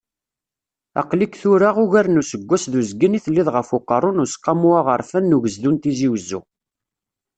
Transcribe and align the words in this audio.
Aql-ik 1.01 1.33
tura, 1.41 1.69
uger 1.83 2.05
n 2.09 2.19
useggas 2.21 2.63
d 2.71 2.73
uzgen 2.79 3.17
i 3.17 3.19
telliḍ 3.25 3.47
ɣef 3.51 3.67
uqerru 3.77 4.11
n 4.13 4.23
Useqqamu 4.23 4.69
Aɣerfan 4.79 5.25
n 5.31 5.35
Ugezdu 5.37 5.69
n 5.71 5.77
Tizi 5.81 6.07
Uzzu. 6.13 6.39